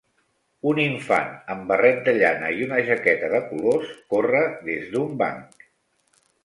Un 0.69 0.79
infant 0.83 1.29
amb 1.55 1.67
barret 1.73 2.01
de 2.07 2.15
llana 2.21 2.49
i 2.57 2.65
una 2.69 2.81
jaqueta 2.91 3.31
de 3.35 3.43
colors 3.53 3.93
corre 4.17 4.45
des 4.71 4.93
d'un 4.97 5.19
banc. 5.25 5.67